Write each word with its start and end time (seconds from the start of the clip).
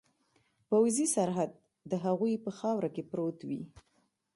پوځي 0.67 1.05
سرحد 1.15 1.51
د 1.91 1.93
هغوی 2.05 2.33
په 2.45 2.49
خاوره 2.59 2.89
کې 2.95 3.03
پروت 3.09 3.39
وي. 3.49 3.61